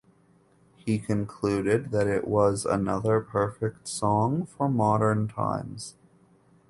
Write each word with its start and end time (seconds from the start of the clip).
He 0.77 0.97
concluded 0.97 1.91
that 1.91 2.07
it 2.07 2.27
was 2.27 2.65
"another 2.65 3.19
perfect 3.21 3.87
song 3.87 4.47
for 4.47 4.67
modern 4.67 5.27
times". 5.27 5.93